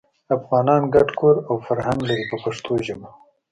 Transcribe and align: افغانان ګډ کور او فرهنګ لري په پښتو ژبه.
افغانان 0.37 0.81
ګډ 0.95 1.07
کور 1.19 1.35
او 1.49 1.55
فرهنګ 1.65 1.99
لري 2.09 2.25
په 2.31 2.37
پښتو 2.43 2.73
ژبه. 2.85 3.09